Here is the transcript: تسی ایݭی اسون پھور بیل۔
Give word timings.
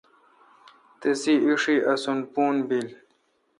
تسی 0.99 1.33
ایݭی 1.45 1.75
اسون 1.91 2.17
پھور 2.31 2.55
بیل۔ 2.67 2.87